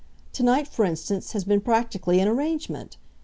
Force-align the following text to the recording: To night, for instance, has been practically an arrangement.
To 0.33 0.41
night, 0.41 0.67
for 0.67 0.83
instance, 0.83 1.33
has 1.33 1.43
been 1.43 1.61
practically 1.61 2.19
an 2.21 2.27
arrangement. 2.27 2.97